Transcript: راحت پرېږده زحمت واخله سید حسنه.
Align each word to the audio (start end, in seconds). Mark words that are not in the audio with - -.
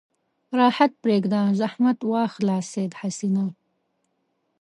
راحت 0.59 0.91
پرېږده 1.01 1.41
زحمت 1.59 1.99
واخله 2.11 2.57
سید 2.71 2.93
حسنه. 3.01 3.45